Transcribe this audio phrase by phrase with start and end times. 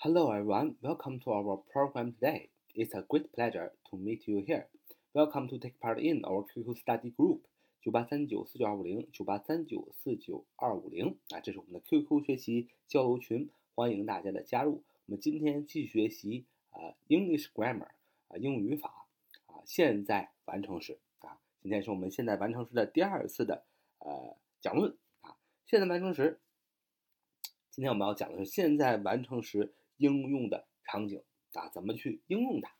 [0.00, 2.50] Hello everyone, welcome to our program today.
[2.72, 4.68] It's a great pleasure to meet you here.
[5.12, 7.40] Welcome to take part in our QQ study group
[7.82, 14.84] 九八三九四九二五零九八三九四九二五零啊，这是我们的 QQ 学习交流群，欢迎大家的加入。
[15.06, 17.88] 我们今天继续学习啊 English grammar
[18.28, 19.08] 啊英语语法
[19.46, 23.64] 啊现在完成时啊，今天是我们现在完成时的第二次的
[23.98, 25.34] 呃讲论啊，
[25.66, 26.38] 现在完成时。
[27.70, 31.22] 今天我们要讲的是现在完成时应用的场景
[31.52, 32.70] 啊，怎么去应用它？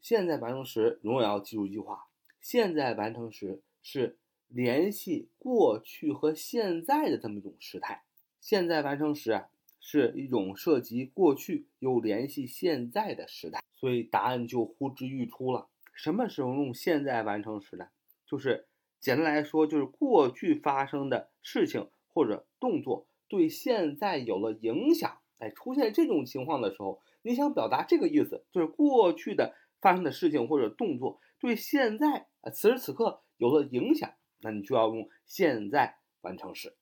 [0.00, 2.06] 现在完成时永远要记住一句话：
[2.40, 8.04] 现在完成时是联系过去和现在的这么一种时态。
[8.40, 9.48] 现在完成时啊，
[9.80, 13.60] 是一种涉及过去又联系现在的时态。
[13.74, 15.68] 所以答案就呼之欲出了。
[15.92, 17.88] 什么时候用现在完成时呢？
[18.26, 18.66] 就是
[19.00, 23.06] 简单来说，就是过去发生的事情或者动作。
[23.28, 36.74] 对现在有了影响，哎，出现这种情况的时候，你想表达这个意思，就是过去的发生的事情或者动作对现在啊此时此刻有了影响，那你就要用现在完成时。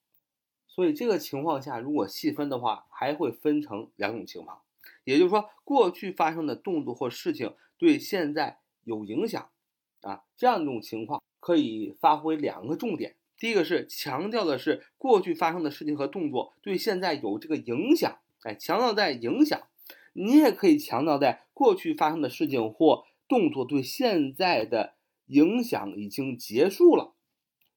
[0.67, 4.61] 所以这个情况下，如果细分的话，还会分成两种情况，
[5.05, 9.51] 也就是说，过去发生的动作或事情对现在有影响
[10.03, 13.17] 啊，这样一种情况可以发挥两个重点。
[13.37, 19.61] 第一个是强调的是过去发生的事情和动作对现在有这个影响，哎，强调在影响。
[20.13, 24.95] 你也可以强调在过去发生的事情或动作对现在的
[25.27, 27.15] 影响已经结束了，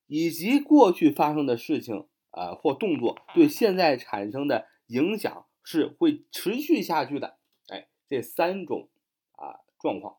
[0.06, 7.38] 以及过去发生的事情啊或动作对现在产生的影响是会持续下去的，
[7.70, 8.88] 哎，这三种
[9.32, 10.18] 啊状况，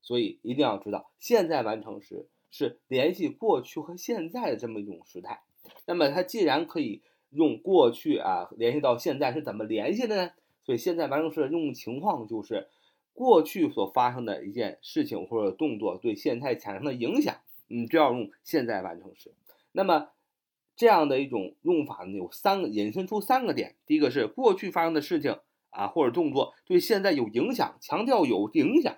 [0.00, 2.28] 所以一定要知道现在完成时。
[2.52, 5.44] 是联系过去和现在的这么一种时态，
[5.86, 10.32] 那么它既然可以用过去啊联系到现在，是怎么联系的呢？
[10.64, 12.68] 所以现在完成时的用情况就是
[13.12, 17.36] 过去所发生的一件事情或者动作对现在产生的影响，
[17.68, 19.32] 你就要用现在完成时。
[19.72, 20.08] 那么
[20.76, 25.38] 这样的一种用法呢，有三个引申出三个点：第一个是过去发生的事情
[25.70, 28.94] 啊或者动作对现在有影响，强调有影响；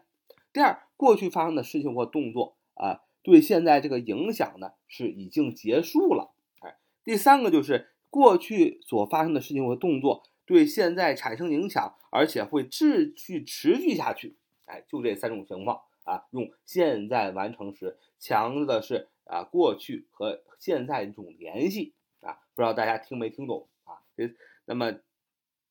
[0.53, 3.01] 第二，过去发生的事情或动作啊。
[3.25, 14.37] 对现在这个影响呢是已经结束了，哎，第三个就是过去所发生的事情和动作对现在产生影响，而且会继续持续下去，
[14.67, 24.05] 哎，就这三种情况啊，用现在完成时强调的是啊过去和现在这种联系啊，不知道大家听没听懂啊？
[24.15, 24.31] 这
[24.67, 24.93] 那么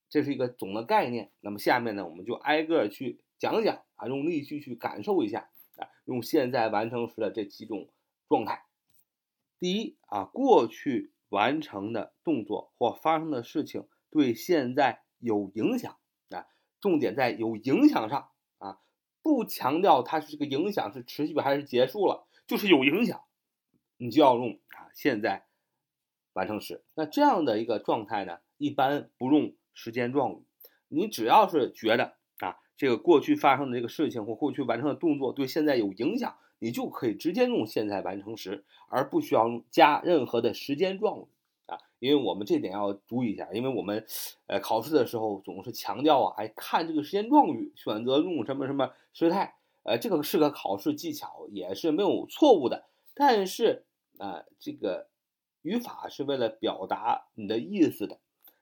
[0.10, 5.88] 这是一个总的概念，那么下面呢我们就挨个去讲讲啊，用例句去感受一下啊。
[6.06, 7.88] 用现在完成时的这几种
[8.28, 8.64] 状态。
[9.60, 15.98] 第一啊，过去完成的动作或发生的事情对现在有影响
[16.30, 16.46] 啊，
[16.80, 18.80] 重点在有影响上啊，
[19.24, 23.24] 不强调它是这个影响是持续还是结束了，就是有影响，
[23.98, 25.48] 你就要用啊现在
[26.34, 26.84] 完成时。
[26.94, 30.46] 那这样的一个状态呢，一般不用时间状语，
[30.88, 32.58] 你只要是觉得啊。
[32.78, 41.26] 这个过去发生的这个事情或过去完成的动作对现在有影响，你就可以直接用现在完成时，而不需要加任何的时间状语
[41.66, 41.80] 啊。
[41.98, 44.06] 因为我们这点要注意一下，因为我们
[44.46, 52.86] 呃考试的时候总是强调啊，哎看这个时间状语，选择用什么什么时态，呃这个是个考试技巧，也是没有错误的。
[53.16, 53.86] 但是
[54.20, 55.08] 啊，这个
[55.64, 58.20] 语法是为了表达你的意思的。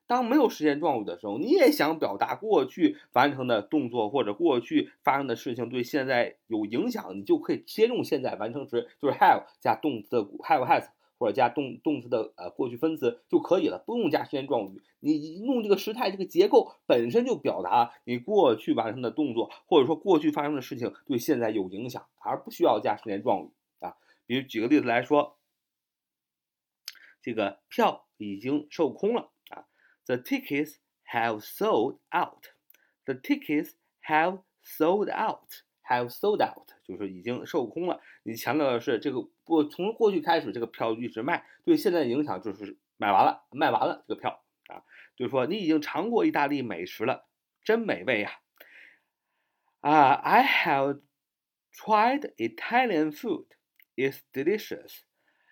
[0.10, 10.88] 当没有时间状语的时候，你也想表达过去完成的动作或者过去发生的事情对现在有影响，你就可以直接用现在完成时，就是 have 加动词的 have has
[11.20, 14.82] 或者加动动词的呃过去分词就可以了，不用加时间状语。
[15.00, 23.94] 你用这个时态这个结构本身就表达你过去完成的动作或者说过去发生的事情对现在有影响，而不需要加时间状语啊。
[24.26, 25.38] 比如举个例子来说，
[27.22, 29.30] 这个票已经售空了。
[30.10, 30.78] The tickets
[31.14, 32.48] have sold out.
[33.06, 33.74] The tickets
[34.08, 35.62] have sold out.
[35.88, 38.02] Have sold out 就是已经售空了。
[38.24, 44.82] 你强调的是这个不从过去开始，这个票一直卖，对现在的影响就是买完了，卖完了这个票啊，
[45.16, 47.28] 就是说你已经尝过意大利美食了，
[47.64, 48.40] 真美味呀！
[49.82, 51.02] 啊，I have
[51.72, 53.46] tried Italian food.
[53.96, 55.02] It's delicious.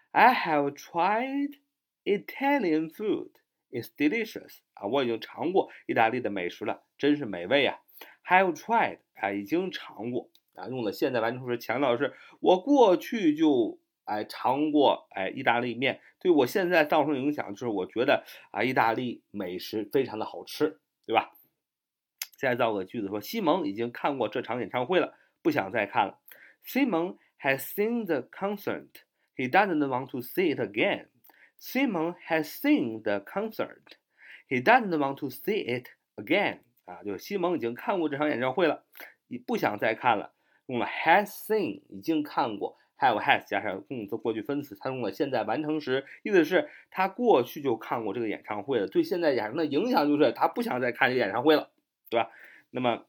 [0.10, 1.60] I have tried
[2.06, 3.30] Italian food.
[3.70, 4.88] It's delicious 啊！
[4.88, 7.80] 我已经尝过意大利的美食了，真是美味啊
[8.26, 21.32] ！Have tried 啊，已经尝过啊，用了现在完成时，强调的是我过去就哎尝过哎意大利面，对我现在造成影响就是我觉得啊意大利美食非常的好吃，对吧？
[22.38, 26.20] 再造个句子说，西蒙已经看过这场演唱会了，不想再看了。
[26.64, 28.88] Simon has seen the concert.
[29.36, 31.08] He doesn't want to see it again.
[31.60, 33.98] Simon has seen the concert.
[34.48, 36.60] He doesn't want to see it again.
[36.86, 38.86] 啊，就是西蒙已经看过这场演唱会了，
[39.28, 40.34] 你不想再看了。
[40.68, 51.72] 用了 has seen，已经看过，have has 加上动词过去分词，它用了现在完成时，意思是他过去就看过这个演唱会了，对现在产生的影响就是他不想再看这个演唱会了。
[52.10, 52.32] 对吧？
[52.70, 53.06] 那么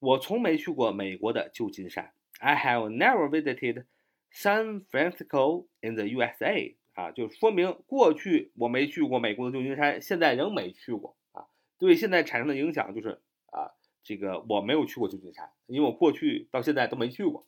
[0.00, 2.12] 我从没去过美国的旧金山。
[2.40, 3.86] I have never visited
[4.32, 6.74] San Francisco in the USA。
[6.94, 11.16] 啊，就说明过去我没去过美国的旧金山，现在仍没去过。
[11.32, 11.46] 啊，
[11.78, 13.20] 对现在产生的影响就是
[13.52, 13.72] 啊，
[14.02, 17.46] 这个我没有去过旧金山，因为我过去到现在都没去过。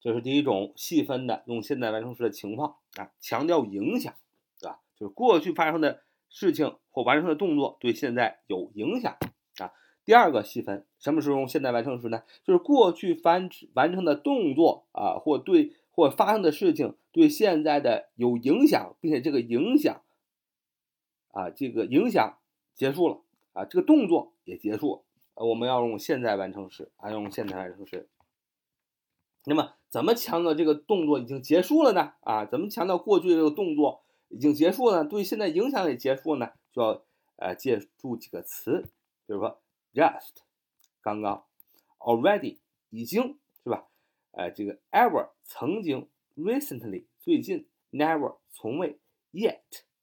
[0.00, 4.14] 这是第一种细分的用现在完成时的情况啊，强调影响，
[4.60, 4.80] 对吧？
[4.96, 6.02] 就是过去发生的。
[6.30, 9.16] 事情或完成的动作对现在有影响
[9.56, 9.72] 啊。
[10.04, 12.22] 第二个细分，什么时候用现在完成时呢？
[12.44, 20.00] 就是过去完完成的动作啊，或对或发生的事情对现在的有影响，并且这个影响
[21.32, 22.38] 啊，这个影响
[22.76, 23.20] 结束了
[23.52, 25.44] 啊，这个动作也结束了。
[25.44, 28.08] 我们要用现在完成时啊，用现在完成时。
[29.44, 32.12] 那么怎么强调这个动作已经结束了呢？
[32.20, 34.04] 啊，怎么强调过去这个动作？
[34.28, 37.04] 已经结束了，对现在影响也结束了呢，就要
[37.34, 38.82] 呃借助几个词，
[39.26, 39.60] 比如说
[39.92, 40.42] just
[41.00, 41.44] 刚刚
[41.98, 42.58] ，already
[42.88, 43.36] 已经
[44.38, 49.00] 呃，这个 ever 曾经，recently 最近，never 从未
[49.32, 49.58] ，yet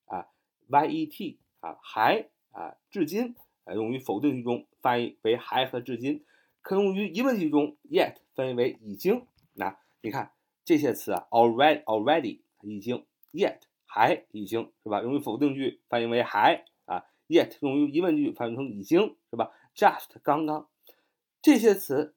[0.08, 0.28] 啊
[0.68, 3.34] ，yet 啊还啊至今
[3.64, 6.26] 啊用于否定句中翻译为还和至今，
[6.62, 9.26] 可用于疑问句中 yet 翻译为已经。
[9.54, 10.34] 那你看
[10.66, 13.60] 这些词啊，already already 已经，yet。
[13.88, 15.02] 还已经是吧？
[15.02, 20.68] 用于否定句翻译为还啊，yet 用于疑问句翻译成已经是吧？just 刚刚
[21.42, 22.14] 这些词，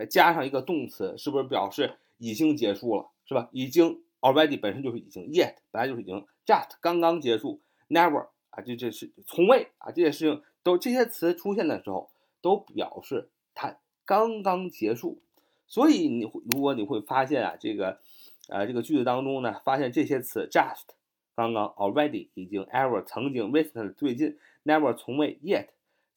[0.00, 3.50] 呃加上一个动词，是不是表示已经结束了是吧？
[3.52, 7.60] 已经 already 本身就是已经，yet 本来就是已经，just 刚刚结束
[7.90, 12.08] ，never 啊这这是从未啊这些事情都这些词出现的时候
[12.40, 13.76] 都表示它
[14.06, 15.20] 刚刚结束，
[15.66, 18.00] 所以你如果你会发现啊这个
[18.48, 20.94] 呃这个句子当中呢，发现这些词 just。
[21.36, 25.68] 刚刚 already 已经 ever 曾经 recently 最近 never 从未 yet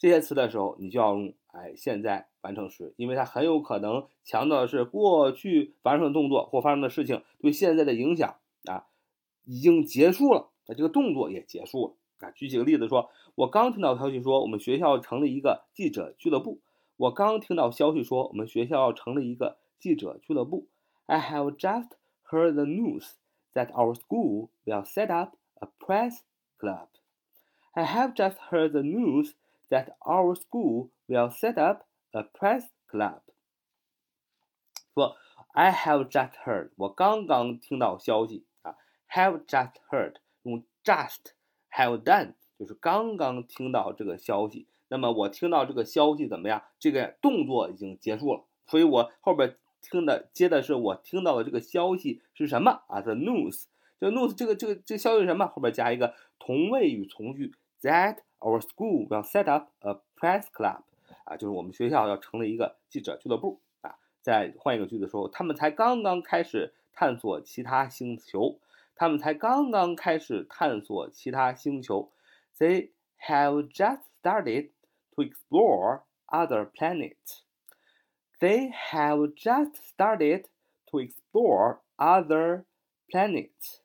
[0.04, 8.36] 这些词的时候，你就要用哎现在完成时，因为它很有可能强调的是过去完成的动作或发生的事情对现在的影响
[8.66, 8.86] 啊
[9.46, 12.32] 已经结束了，那这个动作也结束了啊。
[12.32, 16.60] 举几个例子说，我刚听到消息说我们学校成立一个记者俱乐部。
[16.98, 20.68] 我刚听到消息说我们学校成立一个记者俱乐部。
[21.06, 21.92] I have just
[22.30, 23.14] heard the news.
[23.56, 26.24] that our school will set up a press
[26.60, 26.88] club.
[27.76, 29.34] I have just heard the news
[29.70, 33.22] that our school will set up a press club.
[34.94, 35.16] 说
[35.54, 38.76] I have just heard，我刚刚听到消息啊。
[39.10, 41.34] Have just heard 用 just
[41.72, 44.68] have done 就是刚刚听到这个消息。
[44.90, 46.64] 那么我听到这个消息怎么样？
[46.80, 53.66] 这个动作已经结束了，所以我后边听的接的是我听到的这个消息是什么啊？The news，
[54.00, 55.48] 这 news 这个这个这个消息是什么？
[55.48, 60.83] 后边加一个同位语从句 ，that our school will set up a press club，
[61.25, 63.99] 啊，就是我们学校要成立一个记者俱乐部啊。
[64.21, 68.61] 再换一个句子说，他们才刚刚开始探索其他星球，
[68.95, 72.13] 他们才刚刚开始探索其他星球，
[72.59, 72.91] They
[73.27, 74.71] have just started
[75.15, 80.47] to explore other planets。They have just started
[80.87, 82.65] to explore other
[83.09, 83.79] planets。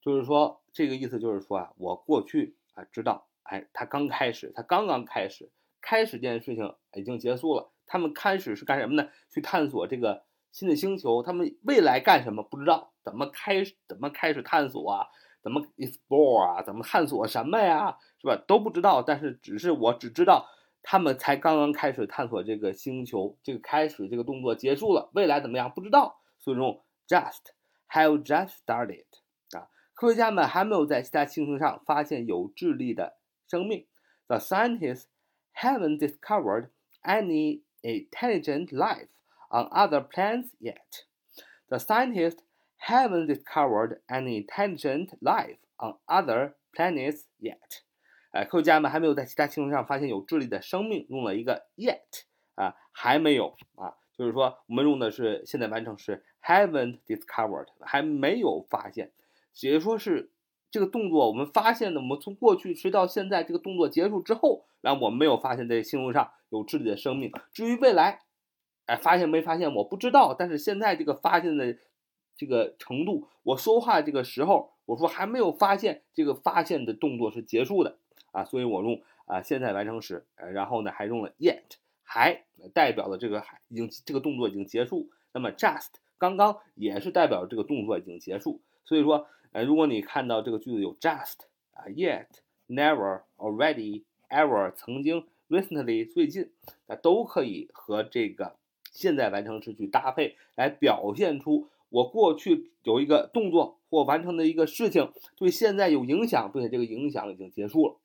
[0.00, 7.71] 就是说，这个意思就是说啊，我过去 啊知道，哎，他刚开始，他刚刚开始，开始这件事情已经结束了。
[7.85, 9.09] 他们开始是干什么呢？
[9.33, 11.23] 去探索这个新的星球。
[11.23, 12.93] 他们未来干什么不知道？
[13.03, 13.75] 怎么开始？
[13.87, 15.07] 怎么开始探索啊？
[15.41, 16.61] 怎么 explore 啊？
[16.61, 17.97] 怎么探索什么呀？
[18.21, 18.35] 是吧？
[18.47, 19.01] 都不知道。
[19.01, 20.47] 但是只是我只知道。
[20.89, 27.41] 他们才刚刚开始探索这个星球，这个开始这个动作结束了，未来怎么样不知道，所以用 just
[27.89, 29.03] have just started，
[29.96, 33.86] 科学家们还没有在其他星球上发现有智力的生命。
[34.26, 35.04] The scientists
[35.54, 36.70] haven't discovered
[37.02, 39.08] any intelligent life
[39.50, 41.04] on other planets yet.
[41.68, 42.40] The scientists
[42.86, 47.82] haven't discovered any intelligent life on other planets yet.
[48.30, 59.12] 哎，科学家们还没有在其他星球上发现有智力的生命，用了一个 yet 啊，还没有啊，就是说我们用的是现在完成时 haven't discovered，还没有发现，
[59.61, 60.31] 也就说是
[60.69, 67.31] 这个动作我们发现的，我们从过去持续到现在，这个动作结束之后，然后我们没有发现在星球上有智力的生命。
[67.53, 68.21] 至于未来，
[68.85, 70.35] 哎，发现没发现我不知道。
[70.37, 71.77] 但是现在这个发现的
[72.35, 77.97] 这个程度，我说话这个时候，我说还没有发现这个发现的动作是结束的
[78.31, 85.09] 啊，所以我用啊现在完成时，呃，然后呢还用了 yet，还代表了这个还已经这个动作已经结束。
[85.33, 88.61] 那么 just 刚刚也是代表这个动作已经结束。
[88.83, 89.25] 所以说。
[89.63, 91.37] 如果你看到这个句子有 just
[91.71, 92.27] 啊，yet、
[92.67, 96.51] never、already、ever、曾经、recently 最近，
[96.85, 98.57] 那都可以和这个
[98.91, 107.99] 现在完成时去搭配，来表现出我过去有一个动作或完成的一个事情对现在有影响，并且这个影响已经结束了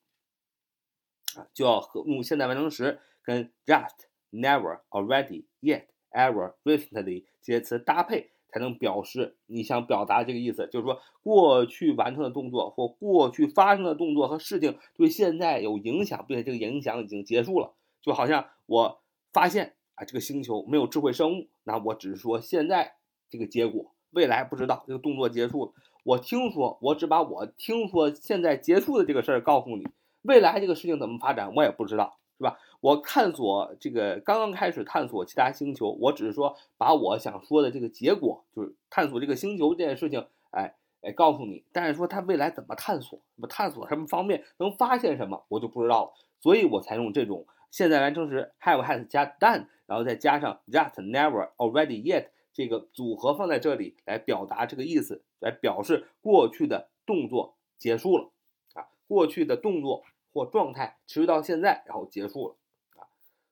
[1.35, 8.32] 啊，就要和用现在完成时跟 just、never、already、yet、ever、recently 这些词搭配。
[8.53, 17.73] 才能表示你想表达这个意思，就是说过去完成的动作或过去发生的动作和事情对现在有影响，并且这个影响已经结束了。
[18.01, 22.93] 就好像我发现啊，这个星球没有智慧生物，那我只是说现在
[23.29, 24.83] 这个结果，未来不知道。
[24.85, 25.71] 这个动作结束了，
[26.03, 29.87] 我听说，我只把我听说现在结束的这个事儿告诉你，
[30.21, 32.19] 未来这个事情怎么发展，我也不知道。
[32.37, 32.57] 是吧？
[32.81, 41.63] 我探索这个刚刚开始探索其他星球，我只是说把我想说的这个结果，就是探索这个星球这件事情，哎哎，告诉你。
[41.71, 46.11] 但是说它未来怎么探索，怎么探索什么方面能发现什么，我就不知道了。
[46.41, 58.29] 所以我才用这种现在完成时 have has 加 done，然后再加上 that never already yet 这个组合放在这里来表达这个意思，来表示过去的动作结束了
[58.73, 60.03] 啊，过去的动作。
[60.33, 62.55] 或状态持续到现在，然后结束了
[62.95, 63.05] 啊，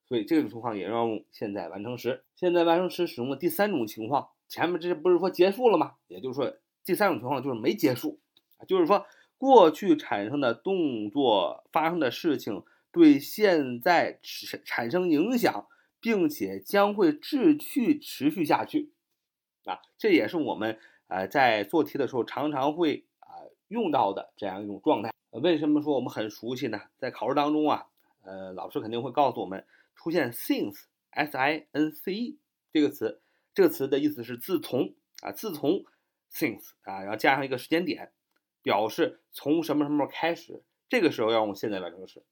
[0.08, 2.24] 所以这种情况也要用现在完成时。
[2.36, 5.94] 现在完成时使用的第三种情况，前面这不是说结束了吗？
[6.08, 8.20] 也就是说，第三种情况就是没结束
[8.58, 9.06] 啊，就是说
[9.38, 15.68] 过去产生的动作发生的事情对现在产产生影响，
[16.00, 18.92] 并且将会继续持续下去
[19.66, 25.12] 啊，这也是我们呃在做题的时候常常会啊用到的这样一种状态。
[25.40, 26.82] 为什么说我们很熟悉呢？
[26.98, 27.88] 在考试当中啊，
[28.24, 32.38] 呃，老师肯定会告诉我们，出现 since，s-i-n-c-e
[32.74, 33.22] 这个词，
[33.54, 35.86] 这个词的意思是自从啊，自从
[36.32, 38.12] since 啊，然后加上一个时间点，
[38.62, 42.24] 表示从什么什么开始，这个时候要用现在完成时。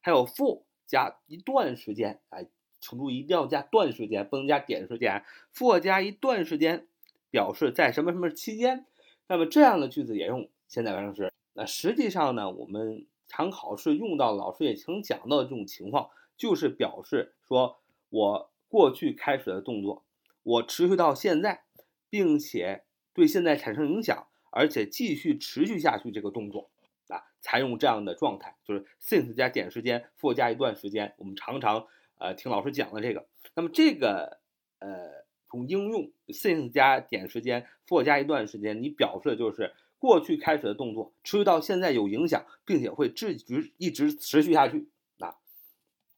[0.00, 2.46] 还有 for 加一段时间，哎，
[2.80, 5.24] 请注意一定要加段时间，不能加点时间。
[5.54, 6.88] for 加一段时间，
[7.30, 8.86] 表示在什么什么期间。
[9.26, 11.32] 那么这样的句子也用现在完成时。
[11.60, 20.04] 那实际上呢，我们常考试用到，老师也曾讲到的这种情况，就是表示说我过去开始的动作，
[20.44, 21.64] 我持续到现在，
[22.08, 26.70] 并且对现在产生影响，而且继续持续下去这个动作
[27.08, 31.12] 啊，采用这样的状态，就是 since 加点时间，for 加一段时间。
[31.18, 31.88] 我们常常
[32.18, 34.38] 呃听老师讲的这个，那么这个
[34.78, 39.74] 呃从应用 since 加点时间，for 加一段时间，你表示的就是。
[39.98, 44.88] 过去开始的动作持续到现在有影响，并且会一直一直持续下去
[45.18, 45.34] 啊，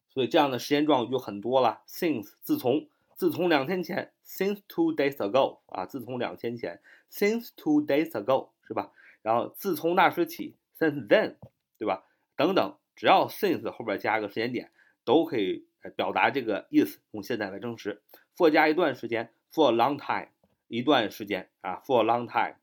[0.09, 1.81] 所以这样的时间状语就很多了。
[1.87, 8.91] Since 自从自从两天前，since two days ago 啊，自从两天前，since two days ago 是吧？
[9.21, 11.35] 然后自从那时起，since then
[11.77, 12.03] 对吧？
[12.35, 14.71] 等等，只要 since 后边加个时间点，
[15.03, 18.01] 都可以表达这个意思，用现在来证实。
[18.35, 20.29] for 加一段时间，for a long time
[20.67, 22.55] 一段时间啊，for a long time。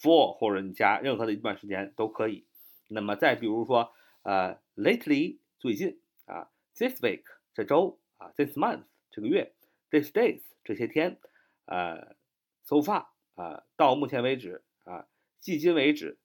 [0.00, 2.46] For 或者你加任何的一段时间都可以。
[2.88, 3.92] 那么再比如说，
[4.22, 7.22] 呃，lately 最近啊，this week
[7.54, 9.54] 这周啊，this month 这个月
[9.90, 11.20] ，this days 这些天，
[11.66, 12.16] 呃
[12.64, 15.06] ，so far 啊，到目前为止啊，
[15.42, 16.18] 迄今为止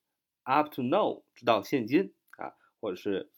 [0.43, 3.29] ，up to now 直到现今啊，或者是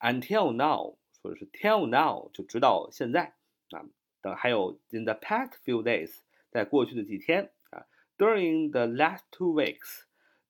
[0.00, 3.34] until now 或者是 till now 就直到现在
[3.70, 3.84] 啊
[4.20, 6.18] 等，还有 in the past few days
[6.50, 7.50] 在过去的几天。
[8.18, 10.04] During the last two weeks,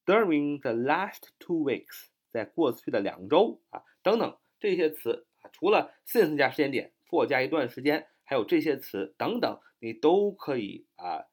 [0.05, 11.25] during the last two weeks，在过去的两周啊，等等这些词啊，除了 since 加时间点，for 加一段时间，还有这些词等等，你都可以啊，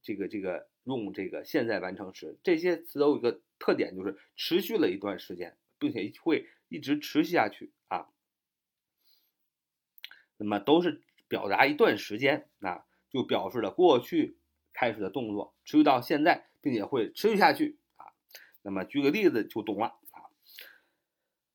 [0.00, 2.38] 这个这个用这个现在完成时。
[2.44, 8.08] 这些词都有一个特点，就是持续了一段时间，并且会一直持续下去啊。
[10.36, 14.37] 那么都是表达一段时间啊，就表示了过去。
[14.78, 18.14] 开始的动作持续到现在，并且会持续下去啊。
[18.62, 20.30] 那么举个例子就懂了啊。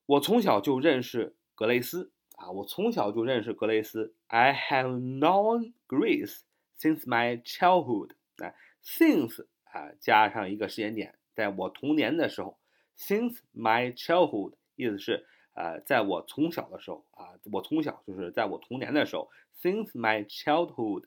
[0.06, 4.14] 我从小就认识格雷斯啊，我从小就认识格雷斯。
[4.28, 6.42] I have known Grace
[6.78, 8.10] since my childhood。
[8.44, 8.54] 啊
[8.84, 12.60] ，since 啊加上一个时间点，在我童年的时候
[12.98, 19.30] since my childhood，意思是呃，在我从小的时候啊，我从小就是在我童年的时候
[19.62, 21.06] ，since my childhood。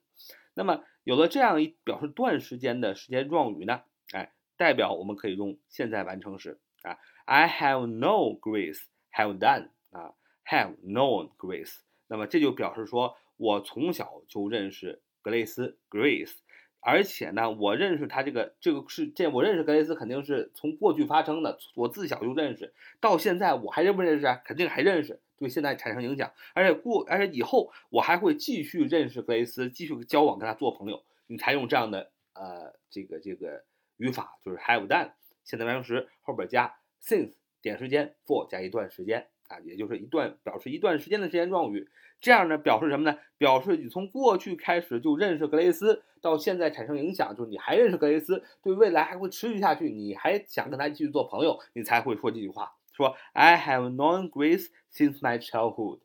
[0.56, 3.82] 那么有了这样一表示段时间的时间状语呢，
[4.12, 6.96] 哎，代表我们可以用现在完成时啊
[7.26, 10.14] ，I have no Grace，have done 啊
[10.46, 11.76] ，have known Grace。
[12.08, 16.36] 那么这就表示说我从小就认识格雷斯，Grace。
[16.80, 24.40] 而且呢，我认识他这个这个是这我认识格雷斯肯定是从过去发生的，我自小就认识，到现在我还认不认识啊？
[24.44, 26.31] 肯定还认识，对现在产生影响。
[26.55, 31.02] 而且过而且以后我还会继续认识格雷斯，继续交往跟他做朋友。
[31.26, 33.64] 你才用这样的呃这个这个
[33.97, 35.11] 语法，就是 have done
[35.45, 39.28] 现在完成时后边加 since 点时间 for 加一段时间。
[39.49, 41.88] 啊，也就是一段表示一段时间的时间状语，
[42.21, 43.16] 这样呢表示什么呢？
[43.38, 56.00] 表示你从过去开始就认识格雷斯，到现在产生影响，就是你还认识格雷斯，对未来还会持续下去，你还想跟他继续做朋友，你才会说这句话，说 I have known Grace since my childhood。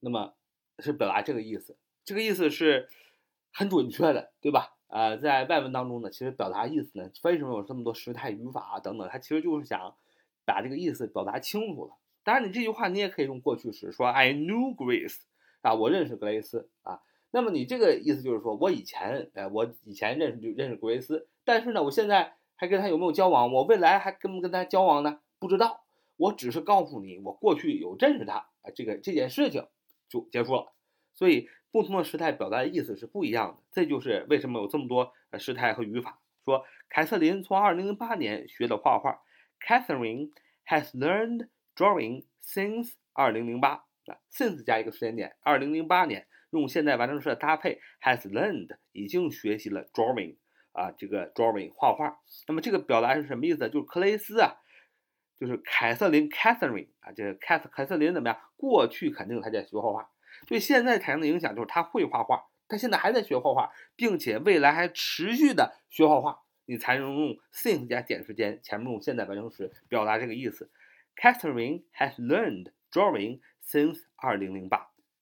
[0.00, 0.34] 那么
[0.80, 2.88] 是表达这个意思，这个意思是
[3.52, 4.74] 很准确的，对吧？
[4.88, 9.94] 呃，在外文当中呢，其实表达意思呢，为什么有这么多时态语法啊等等，它其实就是想
[10.44, 11.92] 把这个意思表达清楚了。
[12.24, 15.20] 当然，你这句话你也可以用过去时说，I knew Grace，
[15.60, 17.00] 啊，我认识格雷斯啊。
[17.30, 23.52] 那么你这个意思就是说我以前，呃，我以前认识就认识格雷斯，但是呢，我现在还跟他有没有交往？
[23.52, 25.20] 我未来还跟不跟他交往呢？
[25.38, 25.81] 不知道。
[26.22, 29.66] 我只是告诉你，我过去有认识他啊，这个这件事情
[30.08, 30.72] 就结束了。
[31.14, 33.62] 所以不同的时态表达的意思是不一样的。
[33.72, 36.20] 这就是为什么有这么多时态和语法。
[36.44, 39.22] 说凯瑟琳从2008年学的画画
[39.60, 40.30] ，Catherine
[40.66, 41.48] has learned。
[41.74, 43.82] Drawing since 2008啊
[44.30, 50.36] ，since 加一个时间点，2008年用现在完成时的搭配，has learned 已经学习了 drawing
[50.72, 52.20] 啊，这个 drawing 画画。
[52.46, 53.70] 那么这个表达是什么意思？
[53.70, 54.60] 就是克雷斯啊，
[55.38, 58.38] 就是凯瑟琳 Catherine 啊，这个凯凯瑟琳怎么样？
[58.56, 60.10] 过去肯定他在学画画，
[60.46, 66.38] 对现在产生的影响就是他会画画，他现在还在学画画，并且未来还持续的学画画。
[66.64, 70.70] 你才能用 since 加点时间，前面用现在完成时表达这个意思。
[71.16, 74.70] Catherine has learned drawing since 2008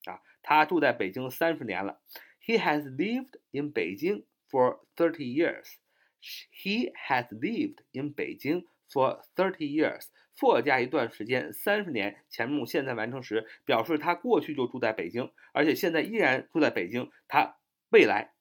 [0.05, 2.03] 啊，他住在北京三十年了。
[2.45, 5.77] He has lived in Beijing for thirty years.
[6.21, 10.07] He has lived in Beijing for thirty years.
[10.41, 17.59] for 加一段时间，三十年，前目现在完成时，表示他过去就住在北京，而且现在依然住在北京，他
[17.91, 18.33] 未来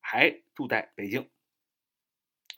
[0.00, 1.28] 还住在北京。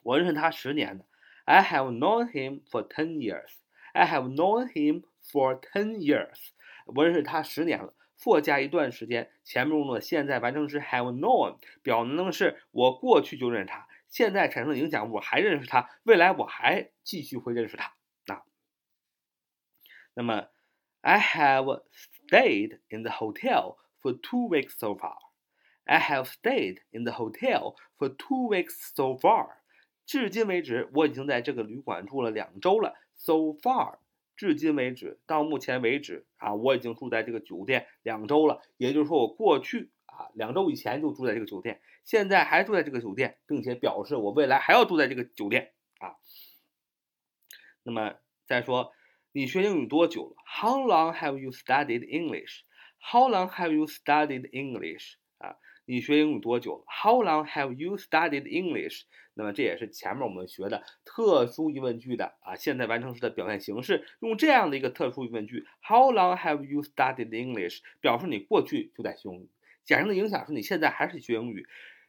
[0.03, 1.05] 我认识他十年了。
[1.45, 3.49] I have known him for ten years.
[3.93, 6.51] I have known him for ten years。
[6.85, 7.95] 我认识他十年了。
[8.19, 17.95] for 加一段时间，前面用的现在完成时 have known，表明的是我过去就认识他，现在产生的影响我还认识他，未来我还继续会认识他。
[18.27, 18.43] 啊，
[20.13, 20.49] 那么
[21.01, 21.81] I have
[22.29, 25.17] stayed in the hotel for two weeks so far.
[25.85, 29.57] I have stayed in the hotel for two weeks so far.
[30.05, 32.93] 至今为止，我已经在这个旅馆住了两周了。
[33.17, 33.97] So far，
[34.35, 38.61] 至今为止，到目前为止啊，我已经住在这个酒店两周了。
[38.77, 39.91] 也就是说，我过去
[40.35, 46.15] 两周以前就住在这个酒店，现在还住在这个酒店，并且表示我未来还要住在这个酒店啊。
[47.83, 48.15] 那么
[48.45, 48.91] 再说，
[49.31, 55.15] 你学英语多久了？How long have you studied English？How long have you studied English？
[55.37, 59.03] 啊，你学英语多久了？How long have you studied English？
[59.33, 67.79] 那么这也是前面我们学的特殊疑问句的啊，现在完成时的表现形式，用这样的一个特殊疑问句，How long have you studied English？
[67.99, 69.49] 表示你过去就在学英语，
[69.85, 71.67] 假生的影响是你现在还是学英语，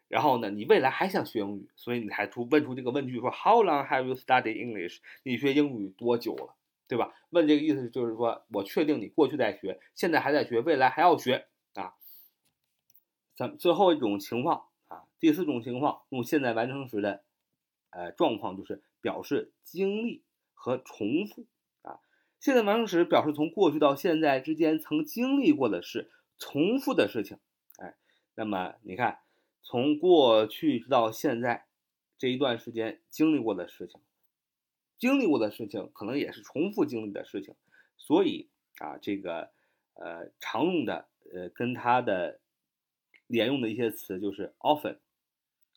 [0.08, 4.98] 然后呢，你未来还想学英语，所以你才出问出这个问句，说 How long have you studied English？
[5.22, 6.54] 你学英语多久了，
[6.86, 7.14] 对吧？
[7.30, 11.94] 问这个意思就是说我确定你过去在学，现在还在学，未来还要学啊。
[13.36, 14.66] 咱最后一种情况。
[14.86, 17.24] 啊，第四种情况用现在完成时的，
[17.88, 21.46] 呃，状况就是表示经历和重复
[21.80, 22.00] 啊。
[22.38, 27.38] 现在完成时表示从过去到现在之间曾经历过的事，重复的事情。
[28.34, 29.20] 那么你看，
[29.62, 31.66] 从过去到现在
[32.18, 34.00] 这一段时间经历过的事情，
[34.98, 37.54] 经历过的事情可能也是重复经历的事情，
[37.96, 39.50] 所以啊，这个
[39.94, 42.40] 呃常用的呃跟它的。
[43.26, 44.98] 连用的一些词就是 often，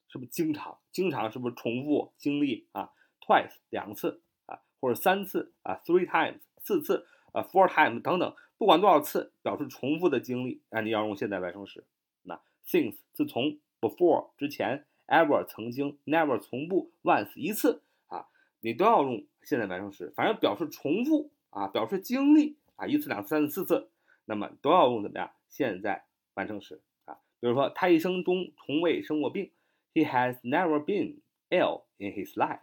[0.10, 0.80] 是不是经常？
[0.92, 2.92] 经常是不是重复经历啊
[3.22, 11.86] ？twice 两次啊，或者三次啊？three times 四次啊？four times 等等，不管多少次，表示重复的经历，那你要用现在完成时。
[12.68, 18.28] Since 自从，before 之前，ever 曾经，never 从不，once 一次啊。
[18.60, 23.90] 你都要用现在完成时，反正表示重复啊，表示经历啊，一次、两次、三次、四次，
[24.26, 25.32] 那么都要用怎么样？
[25.48, 27.20] 现在完成时啊。
[27.40, 29.52] 比如说，他一生中从未生过病
[29.94, 32.60] ，He has never been ill in his life.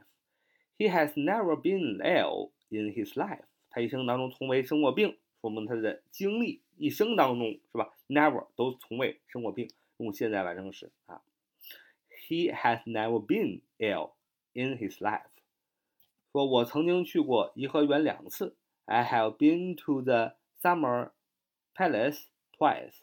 [0.76, 3.44] He has never been ill in his life.
[3.70, 11.22] 他一生当中从未生过病，说明他的经历一生当中是吧？Never 都从未生过病，用现在完成时啊。
[12.28, 14.12] He has never been ill
[14.52, 15.28] in his life。
[16.32, 18.56] 说我曾经去过颐和园两次。
[18.86, 21.12] I have been to the Summer
[21.74, 22.96] Palace twice.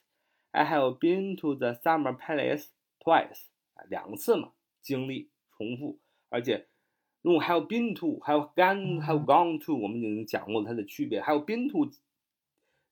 [0.51, 2.67] I have been to the Summer Palace
[2.99, 3.45] twice.
[3.73, 4.51] 啊，两次嘛，
[4.81, 5.97] 经历重复，
[6.29, 6.67] 而且
[7.23, 11.21] 用 have been to，have gone have gone to，我们已经讲过它的区别。
[11.21, 11.89] 还有 been to，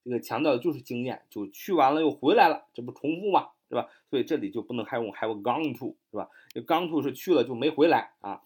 [0.04, 3.50] 这个强调的就是经验，就去完了又回来了，这不重复嘛？
[3.70, 3.88] 是吧？
[4.10, 6.30] 所以这里就不能还用 have gone to，是吧
[6.68, 8.42] ？gone to 是去了就没回来啊。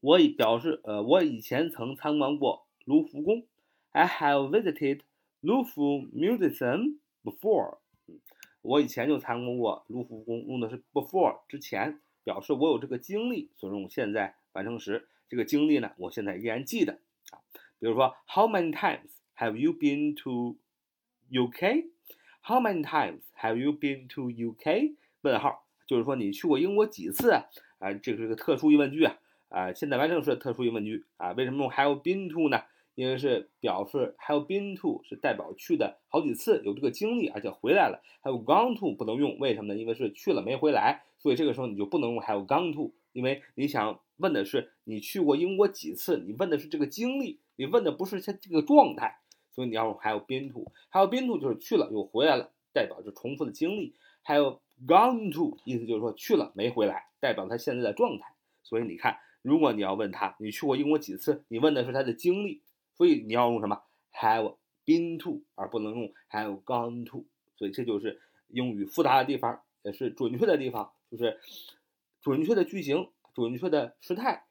[0.00, 3.44] 我已表示，呃，我以前曾参观过卢浮宫。
[3.90, 5.00] I have visited
[5.42, 7.78] Louvre Museum before。
[8.62, 15.08] 我以前就参观过卢浮宫，用的是 before 之前，表示我有这个经历，所以用现在完成时。
[15.28, 16.94] 这个经历呢，我现在依然记得
[17.30, 17.38] 啊。
[17.78, 20.56] 比如说，How many times have you been to
[21.30, 21.86] UK？
[22.42, 24.94] How many times have you been to UK？
[25.20, 27.44] 问号，就是说你去过英国几次啊？
[27.78, 29.18] 啊，这是个特殊疑问句啊！
[29.50, 31.32] 啊，现在完成时特殊疑问句啊？
[31.32, 32.62] 为什么用 have been to 呢？
[32.94, 38.02] 因为是表示 have been to 是代表去的好几次，有这个经历，而且回来了。
[38.22, 39.78] have gone to 不能用，为什么呢？
[39.78, 49.18] 因为是去了没回来，所以这个时候你就不能用 have gone to，因为你想问的是你去过英国几次，你问的是这个经历，你问的不是它这个状态。
[49.52, 53.94] 所以你要用还有 been to，还有 been to 就是去了又回来了，代表着重复的经历。
[54.22, 58.34] 还有 gone to，意思就是说去了没回来，代表他现在的状态。
[58.62, 62.62] 所以你看，如果你要问他你去过英国几次，你问的是他的经历，
[62.94, 63.82] 所以你要用什么
[64.12, 67.24] have been to，而不能用 have gone to。
[67.56, 71.40] 所以这就是英语复杂的地方，也是准确的地方，就是
[72.20, 74.44] 准确的句型、准确的时态，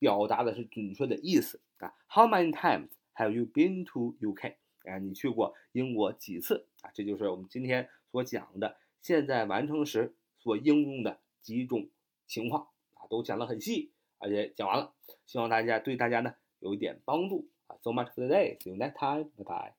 [0.00, 1.94] 表达的是准确的意思啊。
[2.08, 2.88] How many times?
[3.18, 4.54] Have you been to UK？
[4.84, 6.90] 啊，你去过英国几次啊？
[6.94, 11.88] 这就是我们今天所讲的现在完成时所应用的几种
[12.28, 14.94] 情况啊，都讲得很细，而且讲完了，
[15.26, 17.76] 希望大家对大家呢有一点帮助啊。
[17.82, 18.56] So much for today.
[18.60, 19.24] See you next time.
[19.36, 19.77] Bye bye.